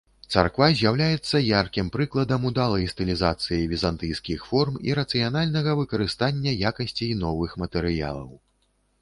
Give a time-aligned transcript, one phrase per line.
[0.33, 8.29] Царква з'яўляецца яркім прыкладам удалай стылізацыі візантыйскіх форм і рацыянальнага выкарыстання якасцей новых матэрыялаў.